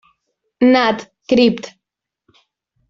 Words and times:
Nat., 0.71 1.13
Crypt. 1.29 1.77